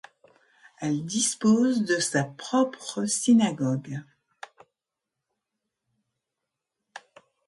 Elle 0.79 1.05
dispose 1.05 1.83
de 1.85 1.99
sa 1.99 2.23
propre 2.23 3.05
synagogue. 3.05 4.01